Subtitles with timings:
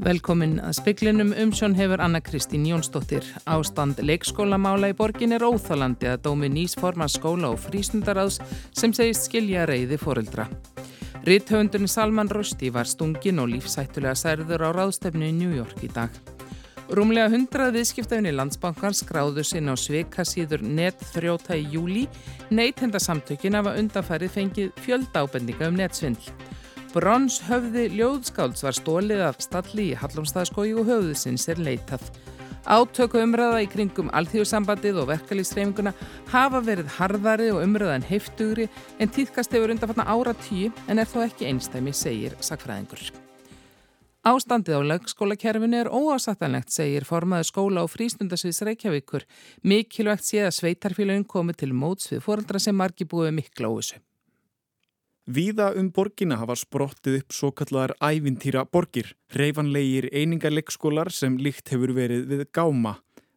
[0.00, 3.26] Velkomin að speklinum umsjón hefur Anna Kristín Jónsdóttir.
[3.44, 8.38] Ástand leikskólamála í borgin er óþálandi að dómi nýs forman skóla og frísnundaráðs
[8.72, 10.46] sem segist skilja reyði foreldra.
[11.28, 16.14] Ritthöfundurinn Salman Rushdie var stungin og lífsættulega særður á ráðstefnu í New York í dag.
[16.88, 22.06] Rúmlega hundrað viðskiptafinni landsbankans skráður sinna á sveikasíður netþrjóta í júli,
[22.48, 26.32] neytendasamtökin af að undanfærið fengið fjöldábendinga um netsvindl.
[26.90, 32.02] Brons höfði ljóðskálds var stólið af stalli í Hallumstaðskói og höfðusins er leitað.
[32.66, 35.92] Átöku umræða í kringum alþjóðsambandið og verkalýsreifinguna
[36.32, 38.66] hafa verið harðari og umræðan heiftugri
[38.98, 43.06] en týðkast hefur undanfarna ára tíu en er þó ekki einstæmi, segir sakfræðingur.
[44.26, 49.30] Ástandið á lögskólakerfinu er óásattanlegt, segir formaður skóla og frístundasviðs Reykjavíkur.
[49.62, 54.06] Mikilvægt sé að sveitarfélagin komi til móts við fóröldra sem margi búið mikla á þessu.
[55.30, 61.92] Víða um borgina hafa sprottið upp svo kallar ævintýra borgir, reyfanlegir einingarleikskólar sem líkt hefur
[61.94, 62.96] verið við gáma.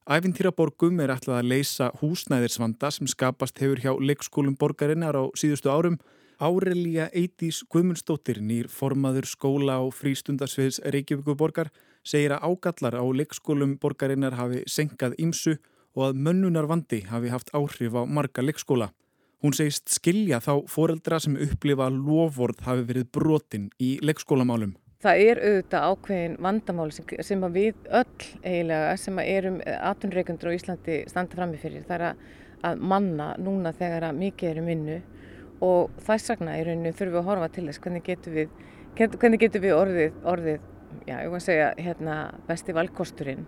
[0.09, 5.69] Ævintýra borgum er ætlað að leysa húsnæðirsvanda sem skapast hefur hjá leikskólum borgarinnar á síðustu
[5.69, 5.99] árum.
[6.41, 11.69] Árelíja Eitís Guðmundsdóttir, nýr formaður skóla á frístundarsviðs Reykjavíku borgar,
[12.01, 15.59] segir að ágallar á leikskólum borgarinnar hafi senkað ímsu
[15.93, 18.89] og að mönnunar vandi hafi haft áhrif á marga leikskóla.
[19.43, 24.77] Hún segist skilja þá foreldra sem upplifa lofvord hafi verið brotin í leikskólamálum.
[25.03, 29.57] Það er auðvitað ákveðin vandamál sem, sem við öll eiginlega sem erum
[29.89, 31.83] atunreikundur á Íslandi standa fram með fyrir.
[31.89, 32.21] Það er að,
[32.69, 35.01] að manna núna þegar að mikið er um vinnu
[35.67, 38.55] og þess vegna í rauninu þurfum við að horfa til þess hvernig getum við,
[38.95, 40.65] hvernig getum við orðið, orðið
[41.09, 43.43] já, segja, hérna, besti valkosturinn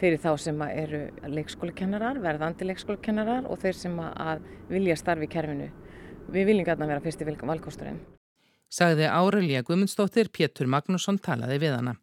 [0.00, 5.70] fyrir þá sem eru leikskólakennarar, verðandi leikskólakennarar og þeir sem að vilja starfi í kerfinu.
[6.28, 8.02] Við viljum gætna vera fyrst í valkosturinn.
[8.68, 11.96] Sagði Árelja Guðmundsdóttir, Pétur Magnússon talaði við hana.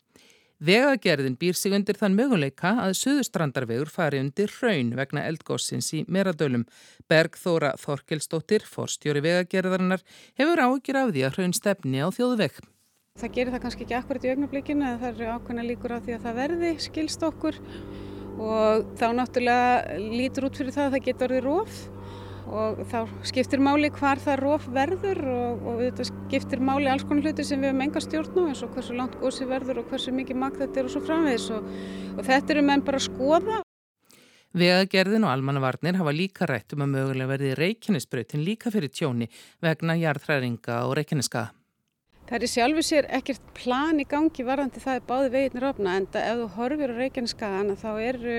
[0.65, 6.63] Vegagerðin býr sig undir þann möguleika að Suðustrandarvegur fari undir raun vegna eldgóssins í Meradölum.
[7.11, 10.01] Bergþóra Þorkelsdóttir, forstjóri vegagerðarinnar,
[10.39, 12.63] hefur ágjur af því að raun stefni á þjóðvegg.
[13.15, 16.15] Það gerir það kannski ekki akkurat í augnablikinu en það eru ákveðna líkur á því
[16.17, 17.59] að það verði skilst okkur
[18.43, 21.77] og þá náttúrulega lítur út fyrir það að það getur orðið róf
[22.59, 22.97] og þá
[23.31, 27.63] skiptir máli hvar það róf verður og, og þetta skiptir máli alls konar hluti sem
[27.63, 30.61] við hefum enga stjórn á eins og hversu langt gósi verður og hversu mikið makt
[30.65, 31.73] þetta er og svo framvegis og,
[32.19, 33.65] og þetta eru menn bara að skoða.
[34.59, 39.31] Vegagerðin og almannavarnir hafa líka rætt um að mögulega verði reikjanisbrautin líka fyrir tjóni
[39.63, 41.55] vegna jarðræringa og reikjaniskaða.
[42.25, 45.91] Það er í sjálfu sér ekkert plan í gangi varðandi það er báði veginnir opna
[45.99, 48.37] en ef þú horfir á Reykjaneskaðan þá eru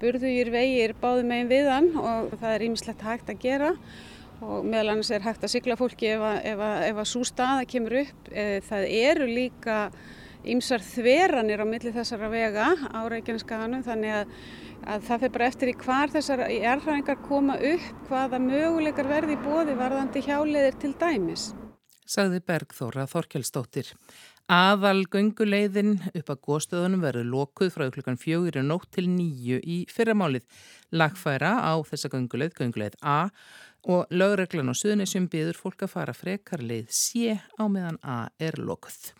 [0.00, 3.72] burðugir vegir báði megin viðan og það er ímislegt hægt að gera
[4.40, 7.22] og meðal annars er hægt að sigla fólki ef að, ef að, ef að svo
[7.28, 8.30] staða kemur upp.
[8.32, 9.76] E, það eru líka
[10.56, 14.34] ímsar þveranir á milli þessara vega á Reykjaneskaðanum þannig að,
[14.86, 19.76] að það fyrir bara eftir í hvar þessar erfæringar koma upp hvaða möguleikar verði bóði
[19.80, 21.50] varðandi hjáleðir til dæmis
[22.06, 23.90] sagði Bergþóra Þorkjálsdóttir.
[24.46, 29.78] Aðal gönguleiðin upp að góðstöðunum verður lokuð frá klukkan fjögur og nótt til nýju í
[29.90, 30.46] fyrramálið.
[30.94, 33.32] Lagfæra á þessa gönguleið, gönguleið A
[33.90, 38.58] og lögreglan og suðunisjum byður fólk að fara frekar leið C á meðan A er
[38.62, 39.10] lokuð.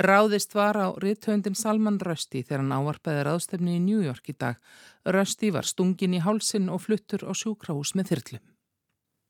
[0.00, 4.56] Ráðist var á riðtöndin Salman Rösti þegar hann ávarpaði ráðstefni í New York í dag.
[5.06, 8.53] Rösti var stungin í hálsin og fluttur á sjúkrahús með þyrlum.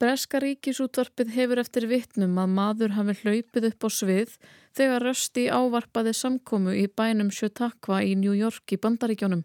[0.03, 4.33] Breska ríkisútvarpið hefur eftir vittnum að maður hafi hlaupið upp á svið
[4.75, 9.45] þegar Rösti ávarpaði samkomu í bænum Sjötakva í New York í bandaríkjónum.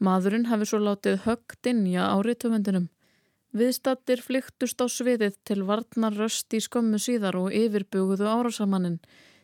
[0.00, 2.88] Maðurinn hafi svo látið högt innja á rittumöndinum.
[3.52, 8.96] Viðstattir flyktust á sviðið til varnar Rösti skömmu síðar og yfirbuguðu árásamannin.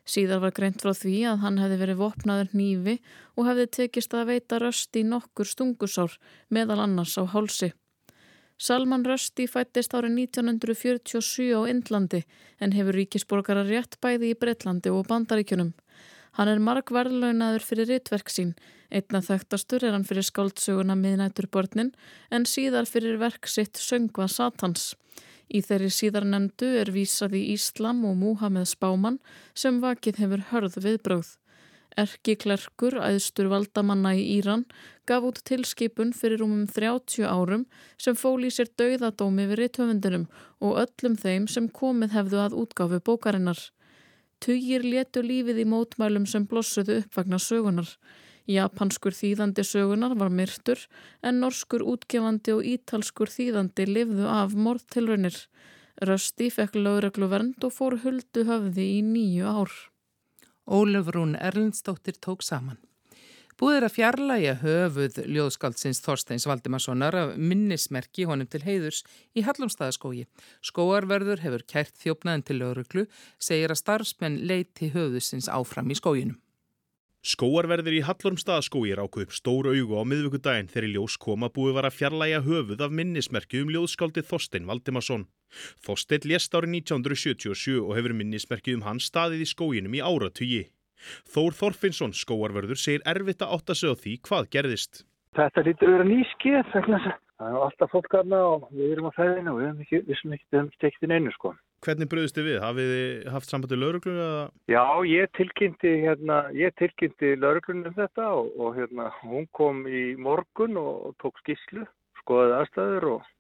[0.09, 2.97] Síðar var greint frá því að hann hefði verið vopnaður nýfi
[3.37, 6.17] og hefði tekist að veita Rösti nokkur stungusár
[6.49, 7.75] meðal annars á hálsi.
[8.61, 12.19] Salman Rushdie fættist árið 1947 á Indlandi
[12.61, 15.71] en hefur ríkisborgara rétt bæði í Breitlandi og Bandaríkjunum.
[16.37, 18.53] Hann er margverðlaunaður fyrir rittverk sín,
[18.93, 21.95] einna þekktastur er hann fyrir skáldsöguna miðnætturbornin
[22.29, 24.91] en síðar fyrir verk sitt Söngva Satans.
[25.49, 29.23] Í þeirri síðar nefndu er vísað í Íslam og Múhameð Spáman
[29.57, 31.40] sem vakið hefur hörð viðbröð.
[32.01, 34.63] Erki Klerkur, æðstur valdamanna í Íran,
[35.09, 37.67] gaf út tilskipun fyrir umum 30 árum
[38.01, 40.29] sem fól í sér dauðadómi við ritthöfundinum
[40.65, 43.61] og öllum þeim sem komið hefðu að útgáfu bókarinnar.
[44.41, 47.91] Tugir letu lífið í mótmælum sem blossuðu uppvagna sögunar.
[48.49, 50.87] Japanskur þýðandi sögunar var myrtur
[51.23, 55.37] en norskur útgefandi og ítalskur þýðandi lifðu af morðtilraunir.
[56.09, 59.75] Rösti fekk lögreglu vernd og fór huldu höfði í nýju ár.
[60.71, 62.79] Ólefrún Erlendstóttir tók saman.
[63.59, 69.03] Búið er að fjarlæga höfuð ljóðskaldsins Þorsteins Valdimarssonar af minnismerki honum til heiðurs
[69.35, 70.29] í Hallumstaðaskógi.
[70.65, 73.05] Skóarverður hefur kært þjófnaðin til lauruglu,
[73.43, 76.39] segir að starfsmenn leiti höfuðsins áfram í skóginum.
[77.21, 81.99] Skóarverður í Hallumstaðaskógi ráku upp stór augu á miðvöggudaginn þegar ljós koma búið var að
[81.99, 85.27] fjarlæga höfuð af minnismerki um ljóðskáldi Þorstein Valdimarsson.
[85.85, 90.63] Þorstein lést árið 1977 og hefur minnismerki um hann staðið í skóginum í áratugi.
[91.29, 95.05] Þór Þorfinnsson skóarverður segir erfitt að átta sig á því hvað gerðist.
[95.37, 99.53] Þetta lítur að vera nýskið, það er alltaf fólk aðna og við erum á fæðinu
[99.53, 101.53] og við erum ekki, ekki um stektin einu sko.
[101.81, 102.57] Hvernig bröðist þið við?
[102.61, 104.43] Hafið þið haft sambandi lauruglunum eða?
[104.69, 110.03] Já, ég tilkynnti, hérna, ég tilkynnti lauruglunum um þetta og, og hérna, hún kom í
[110.21, 111.87] morgun og tók skíslu,
[112.21, 113.31] skoðaði aðstæður og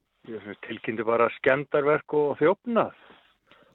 [0.64, 2.96] tilkynnti bara skemdarverk og þjófnað.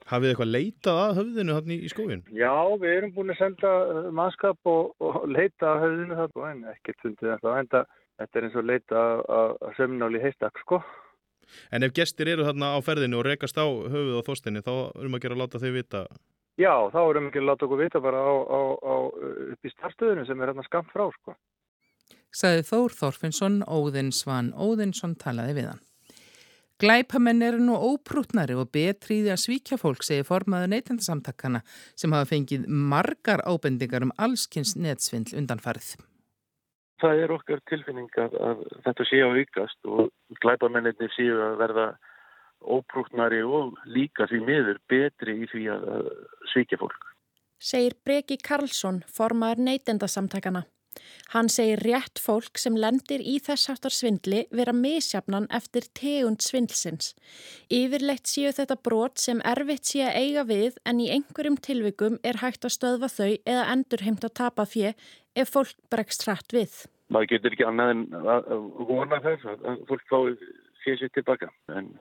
[0.06, 2.26] Hafið þið eitthvað leitað að höfðinu hann í, í skóin?
[2.34, 6.60] Já, við erum búin að senda uh, mannskap og, og leita að höfðinu þarna en
[6.74, 7.86] ekkert fundið þetta.
[8.16, 10.78] Þetta er eins og leita að, að sömnáli heistak, sko.
[11.70, 15.12] En ef gestir eru þarna á ferðinu og rekast á höfuð og þóstinni, þá erum
[15.12, 16.06] við ekki að láta þau vita?
[16.56, 18.94] Já, þá erum við ekki að láta okkur vita bara á, á, á,
[19.52, 21.36] upp í starfstöðinu sem er hérna skamt frá, sko.
[22.36, 25.84] Saði Þór Þorfinnsson, Óðinn Svan Óðinsson talaði við hann.
[26.76, 31.62] Glæpamenn eru nú óprútnari og betri í því að svíkja fólk, segir formaður neytendasamtakana
[31.96, 35.94] sem hafa fengið margar ábendingar um allskynns netsvindl undanfarið.
[37.00, 41.88] Það er okkar tilfinning að, að þetta sé á ykast og glæpamennir séu að verða
[42.64, 46.08] óprútnari og líka því miður betri í því að, að
[46.52, 47.12] svíkja fólk.
[47.60, 50.64] Segir Breki Karlsson, formaður neytendasamtakana.
[51.34, 57.12] Hann segir rétt fólk sem lendir í þess aftar svindli vera misjafnan eftir tegund svindlsins.
[57.68, 62.40] Yfirleitt séu þetta brot sem erfitt sé að eiga við en í einhverjum tilvikum er
[62.40, 64.94] hægt að stöðva þau eða endur heimt að tapa fjö
[65.36, 66.84] ef fólk bregst hratt við.
[67.12, 68.02] Maður getur ekki annað en
[68.34, 68.50] að
[68.88, 71.94] vona þess að fólk fái sér tilbaka en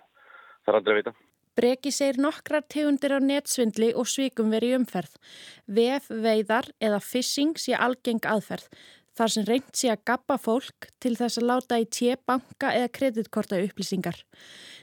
[0.66, 1.16] það er aldrei að vita.
[1.56, 5.14] Breki segir nokkrar tegundir á netsvindli og svikum veri umferð.
[5.72, 8.68] VF veiðar eða phishing sé algeng aðferð.
[9.16, 12.90] Þar sem reynt sé að gappa fólk til þess að láta í tje, banka eða
[12.98, 14.18] kreditkorta upplýsingar.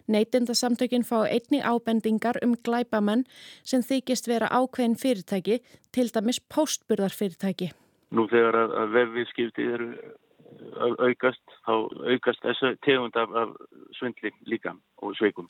[0.08, 3.26] Neytindasamtökinn fá einni ábendingar um glæbamenn
[3.60, 5.60] sem þykist vera ákveðin fyrirtæki,
[5.92, 7.74] til dæmis postburðarfyrirtæki.
[8.12, 9.88] Nú þegar að vefviðskipti eru
[11.00, 11.74] aukast, þá
[12.12, 13.54] aukast þessu tegund af, af
[13.96, 15.48] svindli líka og sveikum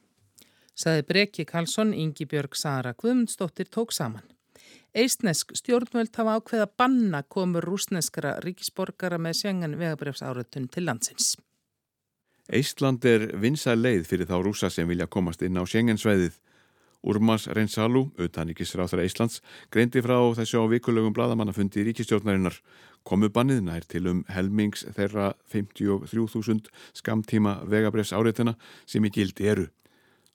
[0.78, 4.24] saði Breki Karlsson, Ingi Björg Sara Guðmundsdóttir tók saman.
[4.94, 11.34] Eistnesk stjórnvöld hafa ákveð að banna komur rúsneskara ríkisborgara með sjengan vegabrefsáratun til landsins.
[12.52, 16.36] Eistland er vinsa leið fyrir þá rúsa sem vilja komast inn á sjengensveiðið.
[17.02, 19.40] Urmas Rensalu, auðanikisráþara Íslands,
[19.74, 22.60] greindi frá þessu á vikulögum bladamannafundi ríkistjórnarinnar.
[23.02, 28.54] Komu bannið nær til um helmings þeirra 53.000 skamtíma vegabrefs áriðtina
[28.86, 29.68] sem í gildi eru.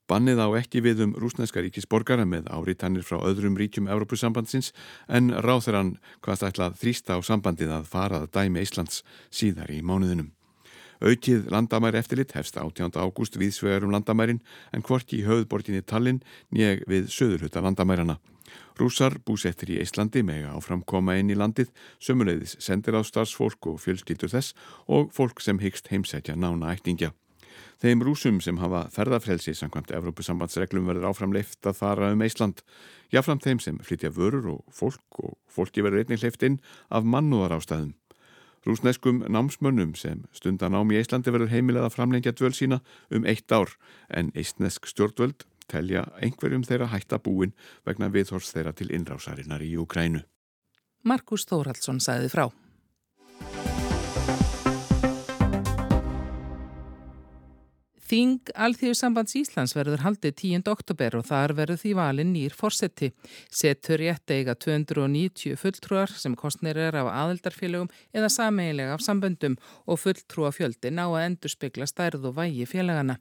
[0.08, 4.72] Bannið á ekki við um rúsneska ríkisborgara með áriðtannir frá öðrum ríkjum Európusambandsins
[5.08, 5.92] en ráþur hann
[6.24, 10.32] hvað það ætlað þrýsta á sambandið að farað dæmi Íslands síðar í mánuðinum.
[10.98, 12.96] Aukið landamæri eftirlit hefst 18.
[12.98, 14.40] ágúst við svegarum landamærin
[14.74, 18.18] en hvorki í höfðborginni Tallinn nýeg við söðurhuta landamærana.
[18.78, 21.70] Rúsar búsettir í Íslandi með að áframkoma inn í landið,
[22.02, 24.56] sömuleiðis sendir á starfsfólk og fjölskyldur þess
[24.90, 27.12] og fólk sem hyggst heimsetja nána ættingja.
[27.78, 32.64] Þeim rúsum sem hafa ferðarfrelsi samkvæmt Evrópusambandsreglum verður áfram leift að fara um Ísland.
[33.14, 36.58] Jáfram þeim sem flytja vörur og fólk og fólki verður einnig leift inn
[36.90, 37.94] af mannúðar ástæðum.
[38.66, 42.80] Rúsneskum námsmönnum sem stundan ám í Íslandi verður heimilega að framlengja dvöl sína
[43.14, 43.74] um eitt ár
[44.08, 47.54] en eistnesk stjórnvöld telja einhverjum þeirra hætta búin
[47.86, 50.24] vegna viðhors þeirra til innrásarinnar í Ukrænu.
[51.04, 52.48] Markus Þóraldsson sæði frá.
[58.08, 60.62] Þing Alþjóðsambands Íslands verður haldið 10.
[60.72, 63.10] oktober og þar verður því valin nýr fórsetti.
[63.52, 70.00] Setur rétt eiga 290 fulltrúar sem kostnir er af aðeldarfélögum eða sameigilega af samböndum og
[70.00, 73.18] fulltrúafjöldi ná að endur spekla stærð og vægi félagana.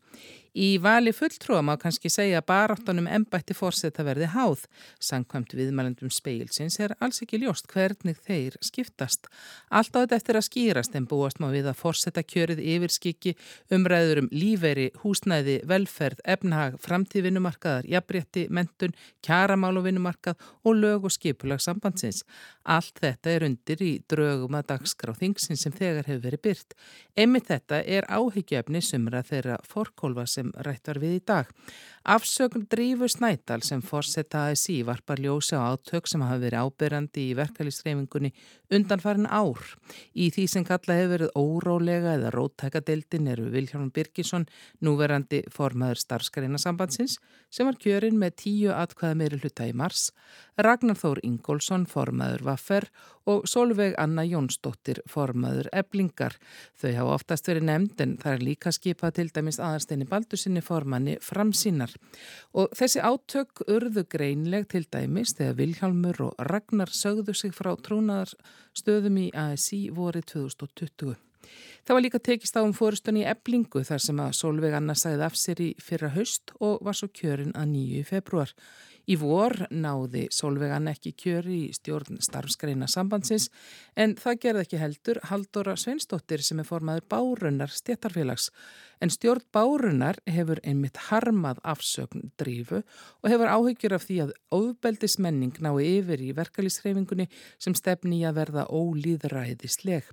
[0.58, 4.64] Í vali fulltrúa má kannski segja að baráttunum ennbætti fórseta verði háð.
[4.98, 9.30] Sankvæmt viðmælendum speilsins er alls ekki ljóst hvernig þeir skiptast.
[9.70, 13.36] Allt á þetta eftir að skýrast en búast má við að fórseta kjörið yfirskiki
[13.78, 21.14] umræður um líferi, húsnæði, velferð, efnahag, framtíðvinnumarkaðar, jafnrétti, mentun, kjaramál og vinnumarkað og lög og
[21.14, 22.24] skipulag sambandsins.
[22.68, 26.74] Allt þetta er undir í draugum að dagskráð þingsin sem þegar hefur verið byrt.
[27.16, 31.54] Emið þetta er áhyggjöfni sumra þeirra fórkólfa sem rættar við í dag.
[32.08, 37.34] Afsögn Drífu Snædal sem fórsetta ASI varpar ljósa á átök sem hafa verið ábyrrandi í
[37.36, 38.32] verkalýsreifingunni
[38.72, 39.60] undanfarin ár.
[40.16, 44.48] Í því sem kalla hefur verið órólega eða róttækadeildin eru Vilhjálfum Birkisson,
[44.84, 47.18] núverandi formaður starfskareina sambandsins
[47.52, 50.10] sem var kjörin með tíu atkvæða meiri hluta í mars,
[50.60, 52.90] Ragnar Þór Ingólfsson, formaður Vaffer
[53.28, 56.38] og Solveig Anna Jónsdóttir, formaður Eblingar.
[56.80, 61.18] Þau hafa oftast verið nefnd en það er líka skipað til dæmis aðarsteini Baldursinni formanni
[61.24, 61.94] framsínar.
[62.58, 69.22] Og þessi átök urðu greinleg til dæmis þegar Vilhjálmur og Ragnar sögðu sig frá trúnaðarstöðum
[69.28, 71.18] í ASI voru 2020.
[71.88, 75.38] Það var líka tekist á um fórustunni eblingu þar sem að Solveig Anna sæði af
[75.40, 78.52] sér í fyrra haust og var svo kjörin að nýju februar.
[79.08, 83.46] Í vor náði Solveigan ekki kjöri í stjórn starfskreina sambandsins
[83.96, 88.50] en það gerði ekki heldur Haldóra Sveinsdóttir sem er formaður Bárunnar stjættarfélags.
[89.00, 95.56] En stjórn Bárunnar hefur einmitt harmað afsögn drífu og hefur áhyggjur af því að óbeldismenning
[95.64, 97.30] nái yfir í verkalýsreifingunni
[97.64, 100.04] sem stefni að verða ólýðræðisleg.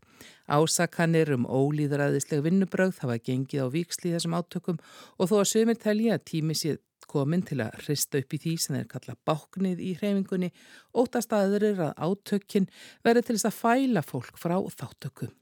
[0.46, 4.82] Ásakanir um ólýðræðisleg vinnubröð hafa gengið á víksli þessum átökum
[5.18, 8.56] og þó að sömur telja að tími sér komin til að hrista upp í því
[8.60, 10.50] sem þeir kalla báknið í hreyfingunni,
[10.96, 12.68] óttast aðurir að átökkin
[13.06, 15.32] verði til þess að fæla fólk frá þáttökum.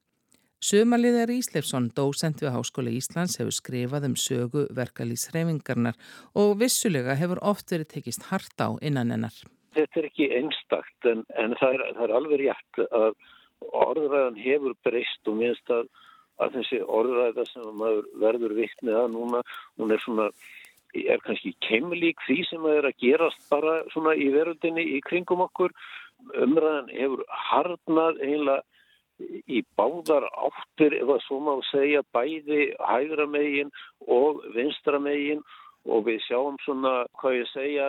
[0.62, 5.96] Sumarliðar Ísleifsson, dósent við Háskóla Íslands, hefur skrifað um sögu verkalýshreyfingarnar
[6.38, 9.34] og vissulega hefur oft verið tekist hart á innan hennar.
[9.74, 13.18] Þetta er ekki einstakt en, en það, er, það er alveg rétt að
[13.82, 15.90] orðræðan hefur breyst og minnst að,
[16.38, 17.84] að þessi orðræða sem
[18.22, 19.42] verður viktnið að núna,
[19.82, 20.28] hún er svona
[20.94, 25.72] er kannski kemlík því sem er að gerast bara svona í veröldinni í kringum okkur.
[26.38, 28.60] Umræðan hefur harnað einlega
[29.46, 33.70] í báðar áttir ef að svo má segja bæði hægra megin
[34.10, 35.42] og vinstra megin
[35.86, 37.88] og við sjáum svona hvað ég segja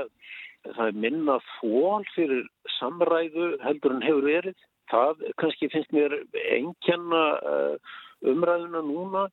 [0.64, 2.46] það er minna þól fyrir
[2.78, 4.56] samræðu heldur en hefur verið.
[4.92, 6.16] Það kannski finnst mér
[6.58, 7.94] enkjanna uh,
[8.30, 9.28] umræðuna núna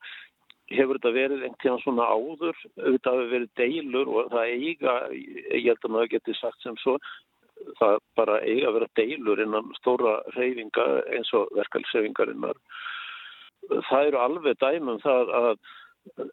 [0.71, 5.67] hefur þetta verið einhvern tíðan svona áður, auðvitað hefur verið deilur og það eiga, ég
[5.67, 6.97] held að maður geti sagt sem svo,
[7.81, 10.87] það bara eiga að vera deilur innan stóra reyfinga
[11.17, 12.59] eins og verkalsreyfingarinnar.
[13.91, 15.53] Það eru alveg dæmum það að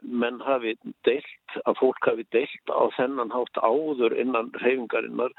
[0.01, 0.73] menn hafi
[1.05, 5.33] deilt, að fólk hafi deilt á þennan hátt áður innan reyfingarinnar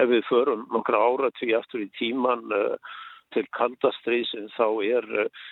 [0.00, 2.74] ef við förum nokkra áratví aftur í tíman uh,
[3.34, 5.46] til kaldastriðsin þá er uh,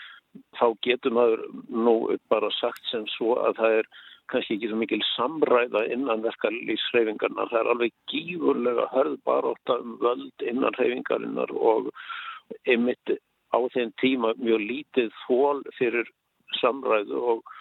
[0.59, 1.95] þá getur maður nú
[2.33, 3.89] bara sagt sem svo að það er
[4.33, 7.49] kannski ekki svo mikil samræða innan verkalýsreyfingarna.
[7.51, 11.91] Það er alveg gífurlega hörðbaróta um völd innan reyfingarinnar og
[12.69, 13.17] einmitt
[13.55, 16.09] á þeim tíma mjög lítið þól fyrir
[16.61, 17.53] samræðu og,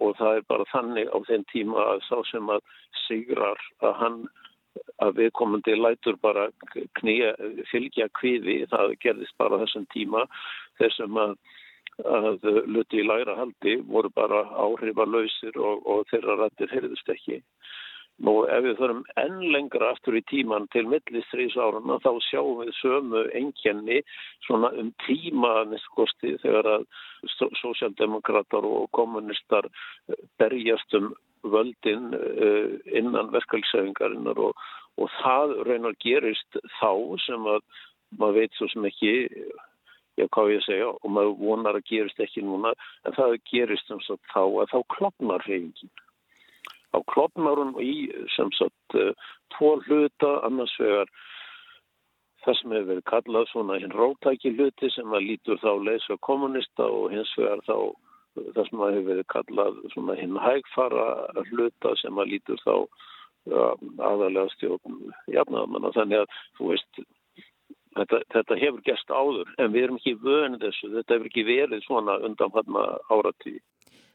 [0.00, 2.62] og það er bara þannig á þeim tíma að sá sem að
[3.06, 4.20] sigrar að hann
[5.02, 6.46] að viðkomandi lætur bara
[7.00, 7.32] knýja,
[7.70, 10.26] fylgja kviði, það gerðist bara þessum tíma
[10.78, 11.34] þessum að
[12.04, 17.40] að luti í læra haldi voru bara áhrifalöysir og, og þeirra rættir heyrðust ekki.
[18.20, 23.22] Nú ef við förum enn lengra aftur í tíman til millistrýsárarna þá sjáum við sömu
[23.38, 24.02] engjenni
[24.44, 26.84] svona um tíma nýstkosti þegar að
[27.62, 29.70] sósjaldemokrater og kommunistar
[30.40, 31.14] berjast um
[31.48, 34.52] völdin uh, innan verkalsæfingarinnar og,
[35.00, 36.92] og það raunar gerist þá
[37.24, 37.64] sem að
[38.20, 39.14] maður veit svo sem ekki
[40.20, 42.74] já, hvað ég segja, og maður vonar að gerist ekki núna,
[43.08, 45.92] en það gerist sem sagt þá að þá klopnar hreyfingin.
[46.90, 47.94] Þá klopnar hún í
[48.34, 49.12] sem sagt uh,
[49.56, 51.10] tvo hluta, annars vegar
[52.44, 56.86] það sem hefur verið kallað svona hinn rótæki hluti sem að lítur þá leysa kommunista
[56.88, 57.76] og hins vegar þá
[58.56, 61.06] það sem hefur verið kallað svona hinn hægfara
[61.50, 62.74] hluta sem að lítur þá
[63.50, 63.66] ja,
[64.10, 65.00] aðalega stjórn
[65.32, 65.92] jafnaðamanna.
[65.96, 67.02] Þannig að þú veist
[67.98, 71.82] Þetta, þetta hefur gæst áður en við erum ekki vönið þessu, þetta hefur ekki verið
[71.86, 72.76] svona undan hann
[73.10, 73.56] áratí.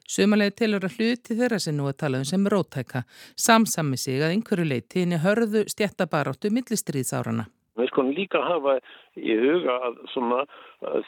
[0.06, 3.02] Sumalegi tilur að hluti þeirra sem nú að tala um sem rótæka
[3.42, 7.48] samsami sig að einhverju leiti henni hörðu stjættabaráttu millistriðsárana.
[7.76, 8.78] Við skonum líka hafa
[9.18, 10.44] í huga að svona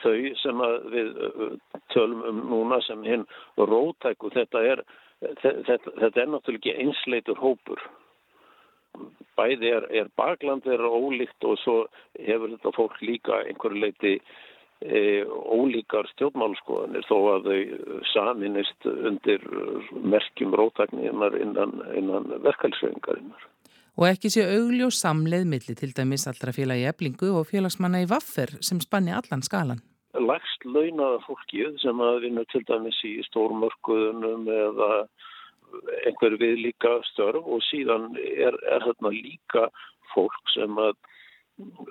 [0.02, 0.64] þau sem
[0.96, 1.54] við uh,
[1.94, 4.84] tölum um núna sem hinn rótæku þetta er,
[5.44, 7.86] þetta, þetta er náttúrulega einsleitur hópur
[9.38, 11.77] bæði er, er bakland er ólíkt og svo
[12.18, 14.13] hefur þetta fólk líka einhverju leiti
[14.82, 19.44] e, ólíkar stjórnmálskoðanir þó að þau saminist undir
[20.04, 23.46] merkjum rótagninnar innan, innan verkælsveingarinnar.
[23.98, 28.54] Og ekki sé augljós samleið milli til dæmis allra félagi eblingu og félagsmanna í vaffer
[28.62, 29.82] sem spanni allan skalan.
[30.18, 34.92] Lægst launaða fólkið sem að vinna til dæmis í stórmörkuðunum eða
[36.06, 39.68] einhver við líka störf og síðan er, er þarna líka
[40.14, 40.96] fólk sem að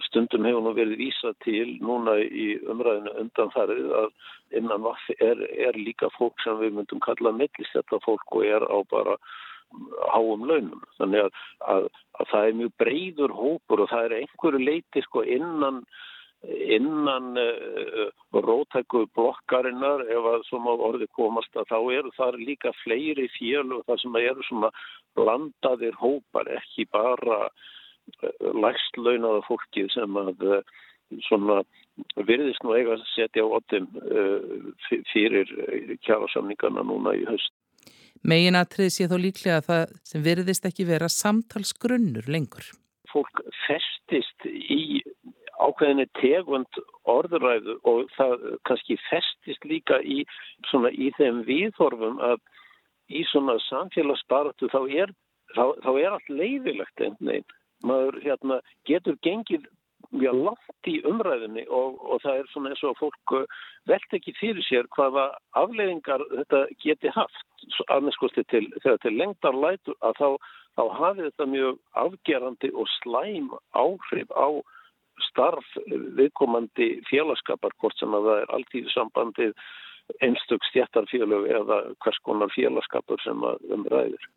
[0.06, 4.12] stundum hefur nú verið vísa til núna í umræðinu undanfarið að
[4.61, 8.62] innan vaff er, er líka fólk sem við myndum kalla millist þetta fólk og er
[8.62, 9.16] á bara
[10.14, 10.83] háum launum.
[11.00, 11.40] Þannig að,
[11.75, 11.88] að,
[12.21, 15.83] að það er mjög breyður hópur og það er einhverju leiti sko innan
[16.46, 23.26] innan uh, rótæku blokkarinnar ef að svona orði komast að þá eru þar líka fleiri
[23.36, 24.70] fjöl og það sem eru svona
[25.18, 30.62] blandaðir hópar ekki bara uh, lægstlaunaða fólki sem að uh,
[31.26, 31.62] svona
[32.28, 33.86] virðist nú eiga að setja á ottim
[35.12, 35.48] fyrir
[36.04, 37.52] kjárasamningarna núna í höst.
[38.26, 42.66] Megin aðtrið sé þó líklega það sem virðist ekki vera samtalsgrunnur lengur.
[43.12, 44.98] Fólk festist í
[45.62, 50.25] ákveðinni tegund orðuræðu og það kannski festist líka í,
[50.70, 52.40] svona, í þeim viðhorfum að
[53.08, 55.14] í svona samfélagsbaratu þá er,
[55.54, 57.56] þá, þá er allt leiðilegt einn neginn.
[57.86, 59.66] Maður hérna, getur gengið
[60.14, 63.34] mjög langt í umræðinni og, og það er svona eins og fólk
[63.90, 69.96] velt ekki fyrir sér hvaða afleiðingar þetta geti haft aðmennskosti til, þegar til lengtar lætur
[70.06, 70.28] að þá,
[70.78, 74.48] þá hafi þetta mjög afgerandi og slæm áhrif á
[75.28, 75.66] starf
[76.18, 79.52] viðkomandi félagskapar hvort sem að það er alltíðu sambandið
[80.23, 84.28] einstök stjættarfélög eða hvers konar félagskapur sem umræður.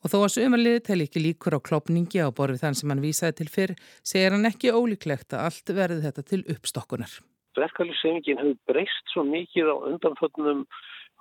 [0.00, 3.36] Og þó að sömarliði tel ekki líkur á klopningi á borfið þann sem hann vísaði
[3.40, 7.16] til fyrr, segir hann ekki ólíklegt að allt verði þetta til uppstokkunar.
[7.58, 10.62] Verkefliðsefingin hefur breyst svo mikið á undanföllnum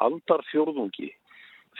[0.05, 1.09] aldarfjörðungi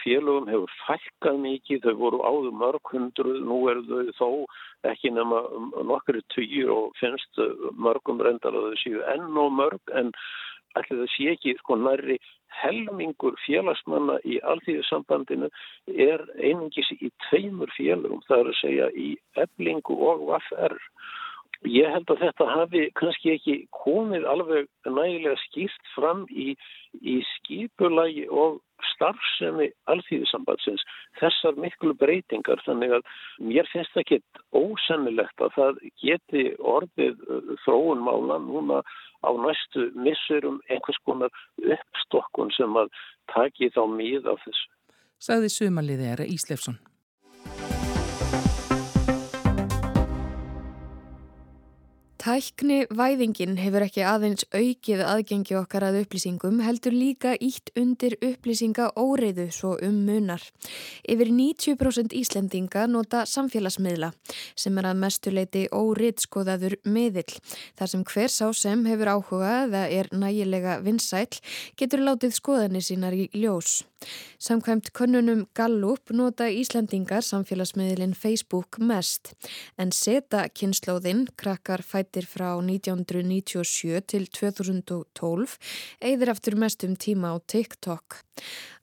[0.03, 4.29] félögum hefur fælkað mikið, þau voru áður mörg hundruð, nú er þau þó
[4.89, 5.41] ekki nema
[5.89, 7.41] nokkru týr og finnst
[7.75, 10.13] mörgum reyndar að þau séu enn og mörg en
[10.77, 12.20] allir það sé ekki sko nærri
[12.62, 15.50] helmingur félagsmanna í alþýðusambandinu
[16.08, 19.10] er einingis í tveimur félögum, það er að segja í
[19.44, 20.78] eblingu og vaffar.
[21.67, 26.54] Ég held að þetta hafi kannski ekki komið alveg nægilega skýrt fram í,
[27.04, 28.62] í skipulagi og
[28.93, 30.86] starfsemi alþýðisambatsins
[31.19, 33.12] þessar miklu breytingar þannig að
[33.43, 34.19] mér finnst það ekki
[34.56, 38.82] ósennilegt að það geti orðið uh, þróun mála núna
[39.19, 42.93] á næstu missurum einhvers konar uppstokkun sem að
[43.36, 44.69] taki þá mið af þessu.
[45.19, 46.80] Sagði sumaliði Era Íslefsson.
[52.30, 58.92] Tækni væðingin hefur ekki aðeins aukið aðgengi okkar að upplýsingum heldur líka ítt undir upplýsinga
[59.02, 60.44] óreiðu svo um munar.
[61.10, 64.12] Yfir 90% Íslendinga nota samfélagsmiðla
[64.54, 67.39] sem er að mestuleiti óriðskoðaður miðill.
[67.82, 71.32] Þar sem hver sá sem hefur áhuga eða er nægilega vinsæl
[71.82, 73.80] getur látið skoðanir sínar í ljós.
[74.40, 79.34] Samkvæmt könnunum Gallup nota Íslandingar samfélagsmiðlinn Facebook mest
[79.76, 85.58] en seta kynnslóðinn krakkar fættir frá 1997 til 2012
[86.00, 88.22] eigðir aftur mest um tíma á TikTok.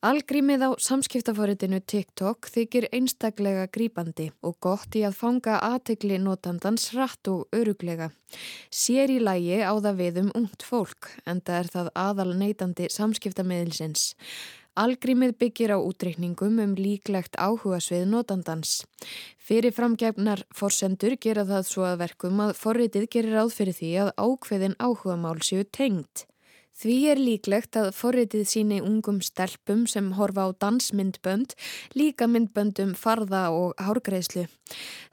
[0.05, 7.33] Algrímið á samskiptaforitinu TikTok þykir einstaklega grípandi og gott í að fanga aðtegli notandans rætt
[7.33, 8.11] og öruglega.
[8.69, 12.93] Sér í lægi á það við um ungt fólk en það er það aðal neytandi
[12.93, 14.13] samskiptamiðilsins.
[14.77, 18.83] Algrímið byggir á útreikningum um líklegt áhuga svið notandans.
[19.41, 24.11] Fyrir framgefnar forsendur gera það svo að verkum að forritið gerir ráð fyrir því að
[24.21, 26.27] ákveðin áhuga mál séu tengt.
[26.77, 31.57] Því er líklegt að forritið síni ungum stelpum sem horfa á dansmyndbönd
[31.97, 34.45] líka myndböndum farða og hárgreðslu.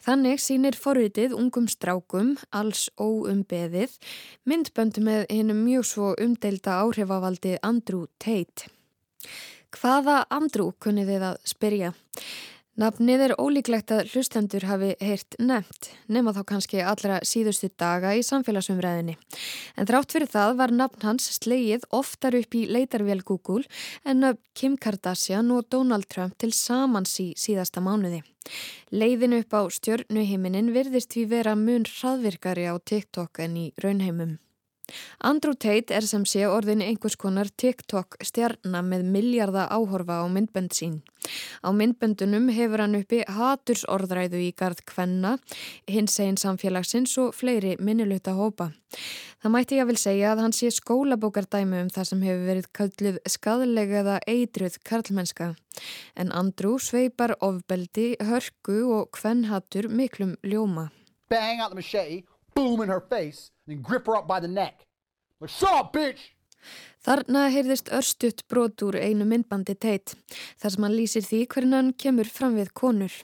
[0.04, 3.96] Þannig sínir forritið ungum strákum, alls óumbeðið,
[4.44, 8.68] myndbönd með hennum mjög svo umdelda áhrifavaldi Andrew Tate.
[9.74, 11.94] Hvaða andrú kunnið þið að spyrja?
[12.74, 18.24] Nafnið er ólíklegt að hlustendur hafi heyrt nefnt, nema þá kannski allra síðustu daga í
[18.26, 19.14] samfélagsumræðinni.
[19.78, 23.62] En þrátt fyrir það var nafn hans slegið oftar upp í leitarvél Google
[24.10, 24.26] en
[24.58, 28.24] Kim Kardashian og Donald Trump til samans í síðasta mánuði.
[28.90, 34.40] Leiðin upp á stjörnuhiminin virðist við vera mun hraðvirkari á TikTok en í raunheimum.
[35.24, 40.76] Andrew Tate er sem sé orðin einhvers konar TikTok stjarnar með miljarda áhorfa á myndbönd
[40.76, 40.98] sín.
[41.64, 45.38] Á myndböndunum hefur hann uppi hatursorðræðu í gard kvenna,
[45.88, 48.74] hins eginn samfélagsins og fleiri minniluta hópa.
[49.40, 52.70] Það mætti ég að vil segja að hann sé skólabókardæmi um það sem hefur verið
[52.80, 55.54] kallið skadlega eða eidruð karlmennska.
[56.20, 60.90] En Andrew sveipar ofbeldi, hörku og kvennhatur miklum ljóma.
[61.32, 64.86] Bang out the machete, boom in her face and grip her up by the neck.
[65.40, 66.20] Like, shut up, bitch!
[67.04, 70.14] Þarna heyrðist örstutt brot úr einu myndbandi teitt,
[70.56, 73.18] þar sem hann lýsir því hvernig hann kemur fram við konur.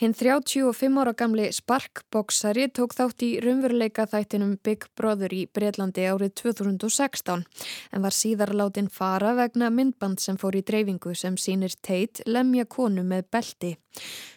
[0.00, 6.34] Hinn 35 ára gamli sparkboksari tók þátt í raunveruleika þættinum Big Brother í Breitlandi árið
[6.42, 7.46] 2016,
[7.94, 12.66] en var síðar látin fara vegna myndband sem fór í dreifingu sem sínir teitt lemja
[12.66, 13.74] konu með belti.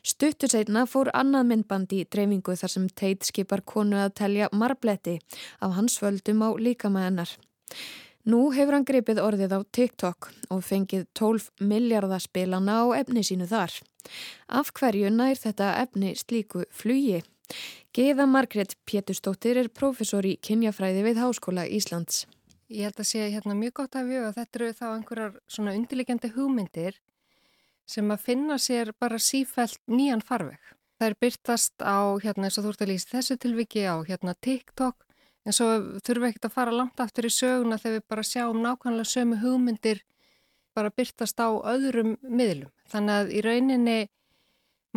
[0.05, 5.17] Stuttur setna fór annað myndband í dreifingu þar sem teitt skipar konu að telja marbletti
[5.65, 7.39] af hans völdum á líkamæðanar.
[8.27, 13.71] Nú hefur hann gripið orðið á TikTok og fengið 12 miljardarspilana á efni sínu þar.
[14.51, 17.21] Af hverju nær þetta efni slíku flugi?
[17.95, 22.25] Geða Margret Péturstóttir er profesor í kynjafræði við Háskóla Íslands.
[22.67, 25.77] Ég held að sé hérna mjög gott að vjöga að þetta eru þá einhverjar svona
[25.79, 26.99] undirlegjandi hugmyndir
[27.87, 30.59] sem að finna sér bara sífælt nýjan farveg.
[30.99, 34.35] Það er byrtast á hérna eins og þú ert að lýsa þessu tilviki á hérna
[34.35, 35.06] TikTok
[35.47, 35.69] en svo
[36.03, 39.39] þurfum við ekkert að fara langt aftur í söguna þegar við bara sjáum nákvæmlega sömu
[39.41, 40.03] hugmyndir
[40.77, 42.71] bara byrtast á öðrum miðlum.
[42.91, 43.97] Þannig að í rauninni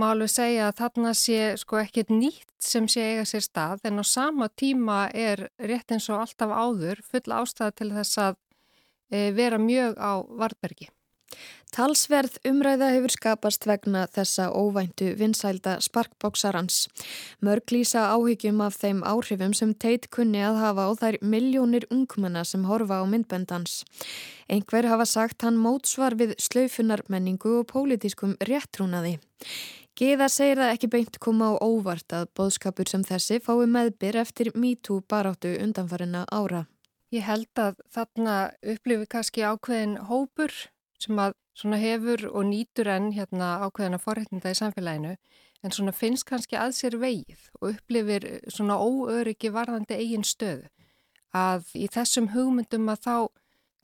[0.01, 4.03] má alveg segja að þarna sé sko ekkert nýtt sem sé eiga sér stað en
[4.03, 8.39] á sama tíma er rétt eins og alltaf áður full ástæða til þess að
[9.11, 10.91] e, vera mjög á Varbergi.
[11.71, 16.89] Talsverð umræða hefur skapast vegna þessa óvæntu vinsælda sparkbóksarans.
[17.47, 22.43] Mörg lýsa áhyggjum af þeim áhrifum sem teit kunni að hafa á þær miljónir ungmenna
[22.45, 23.85] sem horfa á myndbendans.
[24.51, 29.21] Einhver hafa sagt hann mótsvar við slaufunarmenningu og pólitískum réttrúnaði.
[29.95, 34.51] Geða segir það ekki beint koma á óvart að boðskapur sem þessi fái meðbyr eftir
[34.59, 36.65] MeToo baráttu undanfarina ára.
[37.15, 38.37] Ég held að þarna
[38.75, 40.55] upplifi kannski ákveðin hópur
[41.01, 45.17] sem að svona hefur og nýtur enn hérna ákveðina forréttinda í samfélaginu
[45.63, 50.69] en svona finnst kannski að sér vegið og upplifir svona óöryggi varðandi eigin stöðu
[51.37, 53.17] að í þessum hugmyndum að þá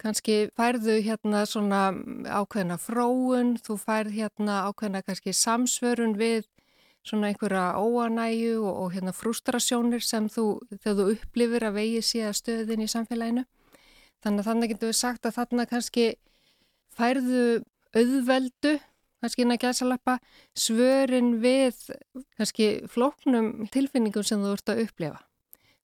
[0.02, 1.88] kannski færðu hérna svona
[2.28, 6.44] ákveðina fróun, þú færð hérna ákveðina kannski samsvörun við
[7.06, 10.46] svona einhverja óanæju og, og hérna frustrasjónir sem þú,
[10.82, 13.46] þegar þú upplifir að vegi síða stöðin í samfélaginu.
[14.24, 16.06] Þannig að þannig getur við sagt að þarna kannski
[16.96, 17.62] færðu
[17.96, 18.76] auðveldu,
[19.22, 20.18] kannski inn að gæsalappa,
[20.56, 21.78] svörin við
[22.36, 25.22] kannski flóknum tilfinningum sem þú ert að upplefa.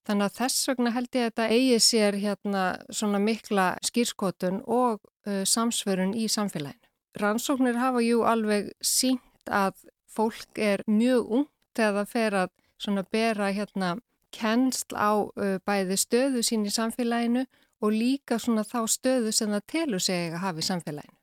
[0.03, 4.99] Þannig að þess vegna held ég að þetta eigi sér hérna svona mikla skýrskotun og
[4.99, 6.89] uh, samsvörun í samfélaginu.
[7.21, 9.77] Rannsóknir hafa jú alveg sínt að
[10.11, 13.95] fólk er mjög ungt eða fer að svona bera hérna
[14.33, 17.45] kennsl á uh, bæði stöðu sín í samfélaginu
[17.83, 21.19] og líka svona þá stöðu sem það telur sig að hafa í samfélaginu.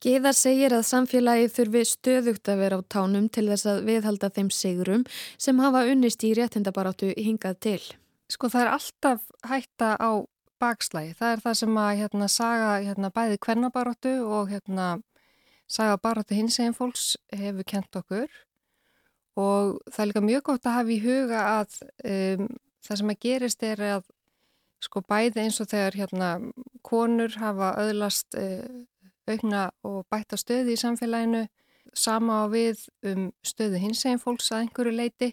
[0.00, 4.50] Geiðar segir að samfélagi þurfi stöðugt að vera á tánum til þess að viðhalda þeim
[4.56, 5.02] sigurum
[5.36, 7.80] sem hafa unnist í réttindabaráttu hingað til.
[8.32, 10.10] Sko það er alltaf hætta á
[10.60, 11.12] bakslægi.
[11.18, 14.86] Það er það sem að hérna, saga hérna, bæði kvennabaráttu og hérna,
[15.68, 18.40] saga baráttu hins eginn fólks hefur kent okkur
[19.40, 22.48] og það er líka mjög gótt að hafa í huga að um,
[22.84, 24.08] það sem að gerist er að
[24.80, 26.30] sko bæði eins og þegar hérna
[26.86, 28.64] konur hafa öðlast uh,
[29.30, 31.46] aukna og bætta stöði í samfélaginu
[31.94, 35.32] sama á við um stöðu hinsegin fólks að einhverju leiti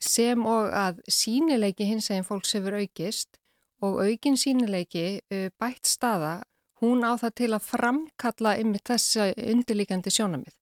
[0.00, 3.36] sem og að sínileiki hinsegin fólks hefur aukist
[3.84, 6.40] og aukin sínileiki uh, bætt staða
[6.80, 10.54] hún á það til að framkalla yfir þessa undirlíkandi sjónamið.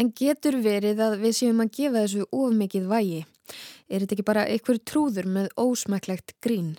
[0.00, 3.20] En getur verið að við séum að gefa þessu ofmikið vægi?
[3.92, 6.72] Er þetta ekki bara einhver trúður með ósmæklegt grín?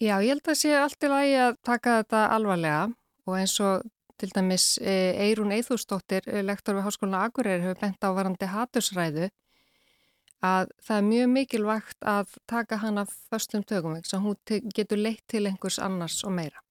[0.00, 2.84] Já, ég held að sé allt í lagi að taka þetta alvarlega
[3.28, 3.82] og eins og
[4.20, 9.28] til dæmis Eirún Eithúrsdóttir, e, lektor við Háskólinu Akureyri, hefur bent á varandi hatursræðu
[10.40, 15.26] að það er mjög mikilvægt að taka hana förstum tökum, ekki, svo hún getur leitt
[15.28, 16.64] til einhvers annars og meira.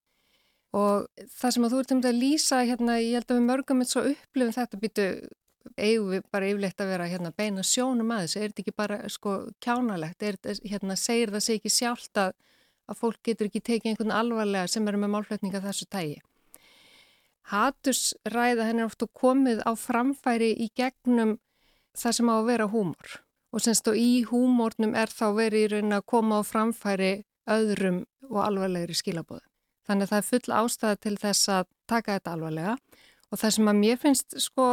[0.74, 3.48] Og það sem að þú ert um þetta að lýsa, hérna, ég held að við
[3.52, 5.10] mörgum eitt svo upplifum þetta býtu,
[5.78, 9.02] eigum við bara yfirleitt að vera hérna, beina sjónum að þessu, er þetta ekki bara
[9.10, 12.38] sko kjánalegt, er, hérna, segir það sig ekki sjálft að
[12.90, 16.20] að fólk getur ekki tekið einhvern alvarlega sem eru með málflutninga þessu tægi.
[17.50, 21.38] Hatursræða henni er ofta komið á framfæri í gegnum
[21.98, 25.70] það sem á að vera húmor og semst og í húmornum er þá verið í
[25.74, 27.14] raun að koma á framfæri
[27.50, 29.42] öðrum og alvarlegri skilabóðu.
[29.90, 32.76] Þannig að það er full ástæða til þess að taka þetta alvarlega
[33.30, 34.68] og það sem að mér finnst sko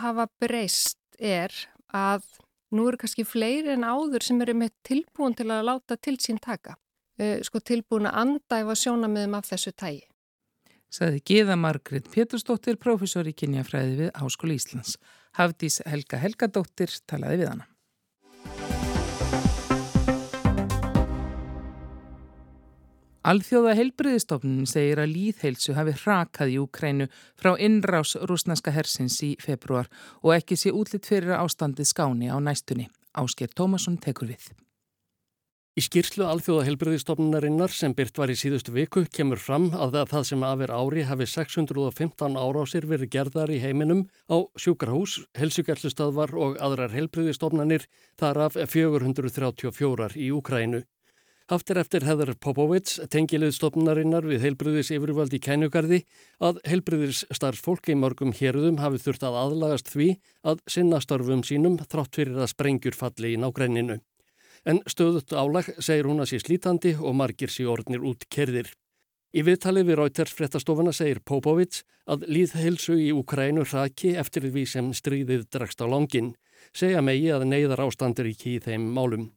[0.00, 1.54] hafa breyst er
[1.94, 2.26] að
[2.74, 6.38] nú eru kannski fleiri en áður sem eru með tilbúin til að láta til sín
[6.42, 6.76] taka.
[7.20, 10.06] Eh, sko tilbúin að andæfa sjónamiðum af þessu tægi.
[10.90, 14.96] Saði Gíða Margrit Pétursdóttir, professor í kynjafræði við Háskóli Íslands.
[15.36, 17.66] Hafdís Helga Helgadóttir talaði við hana.
[23.20, 29.92] Alþjóða heilbriðistofnun segir að líðheilsu hafi hrakað í Úkrænu frá innrás rúsneska hersins í februar
[30.24, 32.88] og ekki sé útlitt fyrir ástandið skáni á næstunni.
[33.12, 34.48] Ásker Tómasson tekur við.
[35.78, 40.42] Í skýrslu alþjóða helbriðistofnunarinnar sem byrt var í síðustu viku kemur fram að það sem
[40.42, 47.86] aðver ári hafi 615 árásir verið gerðar í heiminum á sjúkrahús, helsugjærlustöðvar og aðrar helbriðistofnanir
[48.18, 50.82] þar af 434 í Úkrænu.
[51.54, 56.02] Haftir eftir Heather Popovits, tengilegstofnunarinnar við heilbriðis yfirvaldi kænugarði,
[56.42, 61.78] að heilbriðis starfsfólk í mörgum hérðum hafi þurft að aðlagast því að sinna starfum sínum
[61.86, 64.02] þrátt fyrir að sprengjur falli í nágræninu
[64.64, 68.70] en stöðut álag segir hún að sé slítandi og margir sé orðnir út kerðir.
[69.30, 74.88] Í viðtalið við Reuters fréttastofana segir Popovits að líðheilsu í Ukrænu raki eftir því sem
[74.96, 76.32] stríðið dregst á langin,
[76.74, 79.28] segja megi að neyðar ástandur ekki í þeim málum.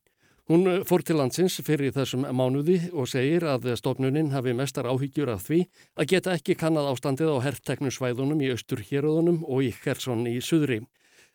[0.49, 5.45] Hún fór til landsins fyrir þessum mánuði og segir að stofnunin hafi mestar áhyggjur af
[5.45, 5.59] því
[5.95, 10.41] að geta ekki kannad ástandið á herrteknu svæðunum í austur héröðunum og í Kherson í
[10.43, 10.81] suðri.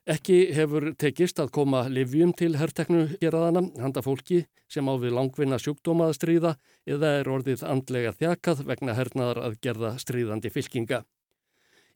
[0.09, 5.59] Ekki hefur tekist að koma livjum til herrteknu geraðana, handa fólki sem á við langvinna
[5.61, 6.53] sjúkdóma að stríða
[6.89, 11.03] eða er orðið andlega þjakað vegna hernaðar að gerða stríðandi fylkinga.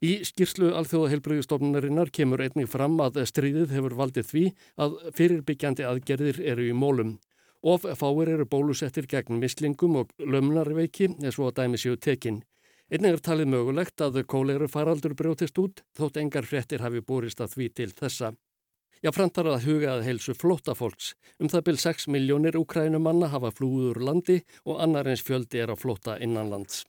[0.04, 4.44] Í skýrslu alþjóðaheilbreyðistofnunarinnar kemur einnig fram að stríðið hefur valdið því
[4.84, 7.16] að fyrirbyggjandi aðgerðir eru í mólum.
[7.64, 12.42] Of fáir eru bólusettir gegn mislingum og lömnarveiki eins og dæmi séu tekinn.
[12.92, 17.54] Einnig er talið mögulegt að kóleiru faraldur brjótist út þótt engar frettir hafi búrist að
[17.54, 18.28] því til þessa.
[19.00, 21.14] Já, frantar að huga að heilsu flóta fólks.
[21.40, 25.80] Um það byrj 6 miljónir ukrænumanna hafa flúður landi og annar eins fjöldi er að
[25.86, 26.84] flóta innanlands.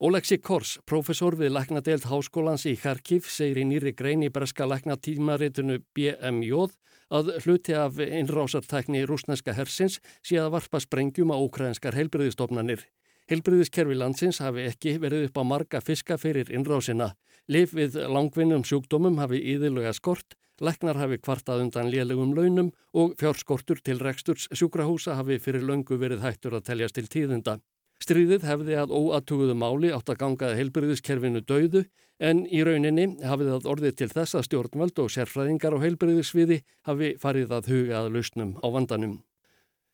[0.00, 5.82] Oleksi Kors, profesor við Læknadeild Háskólans í Kharkiv, segir í nýri grein í breska læknatímaritinu
[5.92, 6.72] BMJ
[7.12, 12.88] að hluti af innrásartækni rúsneska hersins sé að varpa sprengjum á ukrænskar heilbriðistofnanir.
[13.32, 17.14] Hilbriðiskerfi landsins hafi ekki verið upp á marga fiska fyrir innrásina.
[17.48, 23.80] Lif við langvinnum sjúkdómum hafi íðilega skort, leknar hafi kvartað undan lélegum launum og fjárskortur
[23.80, 27.58] til reksturs sjúkrahúsa hafi fyrir löngu verið hættur að teljast til tíðinda.
[28.04, 31.86] Stríðið hefði að óatuguðu máli átt að gangaði heilbriðiskerfinu dauðu
[32.20, 37.14] en í rauninni hafið það orðið til þess að stjórnvöld og sérfræðingar á heilbriðisviði hafi
[37.22, 39.22] farið að huga að lausnum á vandanum.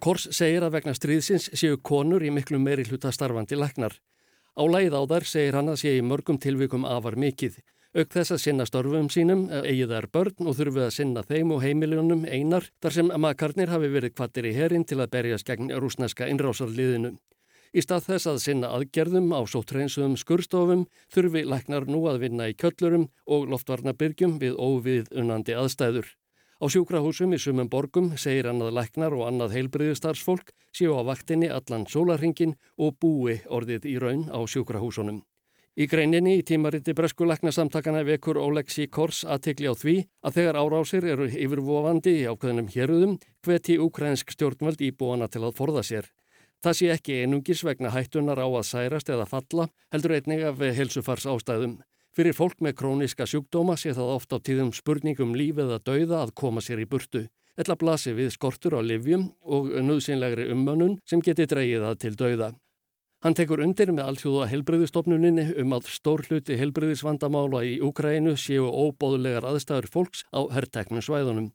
[0.00, 3.92] Kors segir að vegna stríðsins séu konur í miklu meiri hluta starfandi lagnar.
[4.56, 7.58] Á leið á þar segir hann að sé í mörgum tilvikum afar mikið.
[8.00, 11.60] Ög þess að sinna störfum sínum, eigið þær börn og þurfið að sinna þeim og
[11.66, 16.30] heimiljónum einar þar sem makarnir hafi verið kvattir í herin til að berjast gegn rúsneska
[16.32, 17.12] innrásarliðinu.
[17.76, 22.56] Í stað þess að sinna aðgerðum á sóttreinsuðum skurstofum þurfi læknar nú að vinna í
[22.56, 26.08] köllurum og loftvarnabyrgjum við óvið unandi aðstæður.
[26.60, 31.86] Á sjúkrahúsum í sumum borgum segir annað læknar og annað heilbriðustarfsfólk séu á vaktinni allan
[31.88, 35.22] sólarhingin og búi orðið í raun á sjúkrahúsunum.
[35.80, 41.06] Í greininni í tímariti Bresku læknasamtakana vekur Oleksi Kors aðtekli á því að þegar árásir
[41.08, 46.10] eru yfirvofandi í ákveðnum héruðum hveti ukrænsk stjórnvöld íbúana til að forða sér.
[46.60, 51.24] Það sé ekki einungis vegna hættunar á að særast eða falla heldur einnig af helsufars
[51.24, 51.78] ástæðum.
[52.16, 56.32] Fyrir fólk með króniska sjúkdóma sé það ofta á tíðum spurningum lífið að dauða að
[56.40, 57.28] koma sér í burtu.
[57.60, 62.48] Ella blasi við skortur á livjum og nöðsynlegri ummönnun sem geti dreyið það til dauða.
[63.20, 69.44] Hann tekur undir með alltjóða helbriðistofnuninni um að stór hluti helbriðisvandamála í Úkrænu séu óbóðulegar
[69.50, 71.50] aðstæður fólks á herrteknum svæðunum.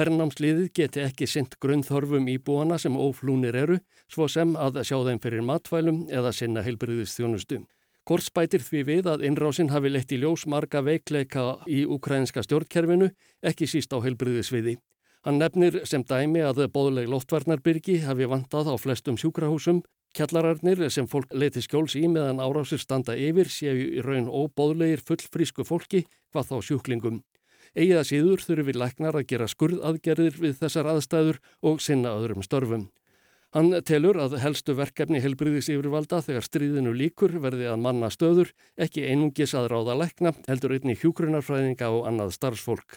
[0.00, 3.76] Herrnámsliðið geti ekki synt grunnþorfum íbúana sem óflúnir eru,
[4.08, 7.60] svo sem að sjá þeim fyrir matfælum eða sinna helbriðistjónustu.
[8.02, 13.12] Kors bætir því við að innrásin hafi leitt í ljós marga veikleika í ukrainska stjórnkerfinu,
[13.46, 14.74] ekki síst á heilbriðisviði.
[15.22, 19.84] Hann nefnir sem dæmi að bóðleg loftvarnarbyrgi hafi vantað á flestum sjúkrahúsum,
[20.18, 25.62] kjallararnir sem fólk leiti skjóls í meðan árásir standa yfir séu í raun óbóðlegir fullfrísku
[25.62, 26.02] fólki
[26.34, 27.22] hvað þá sjúklingum.
[27.78, 32.90] Egið að síður þurfi læknar að gera skurðaðgerðir við þessar aðstæður og sinna öðrum störfum.
[33.52, 39.04] Hann telur að helstu verkefni helbriðis yfirvalda þegar stríðinu líkur verði að manna stöður, ekki
[39.04, 42.96] einungis að ráða lekna, heldur einni hjúkrunarfræðinga og annað starfsfólk.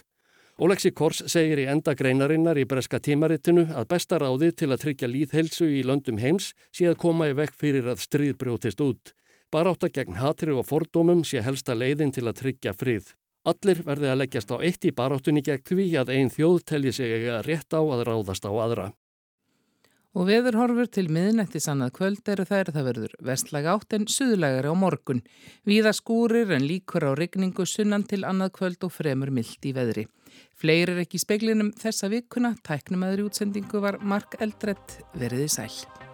[0.56, 5.12] Oleksi Kors segir í enda greinarinnar í breska tímarittinu að besta ráði til að tryggja
[5.12, 9.12] líðhelsu í löndum heims sé að koma í vekk fyrir að stríð brjótist út.
[9.52, 13.12] Baráta gegn hatri og fordómum sé helsta leiðin til að tryggja frið.
[13.44, 17.28] Allir verði að leggjast á eitt í baráttunni gegn því að einn þjóð telji sig
[17.44, 18.94] rétt á að ráðast á aðra.
[20.16, 24.72] Og veður horfur til miðnættis annað kvöld eru þær það verður vestlæg átt en suðlægari
[24.72, 25.20] á morgun.
[25.68, 30.06] Víða skúrir en líkur á rigningu sunnan til annað kvöld og fremur myllt í veðri.
[30.56, 32.54] Fleiri er ekki í speklinum þessa vikuna.
[32.64, 36.05] Tæknum aðri útsendingu var Mark Eldrett veriði sæl.